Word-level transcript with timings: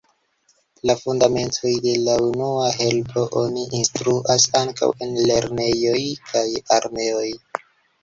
La 0.89 0.93
fundamentojn 1.01 1.75
de 1.83 1.93
la 2.07 2.15
unua 2.29 2.73
helpo 2.79 3.27
oni 3.43 3.67
instruas 3.83 4.49
ankaŭ 4.65 4.93
en 5.09 5.17
lernejoj 5.31 5.99
kaj 6.35 6.47
armeoj. 6.83 7.33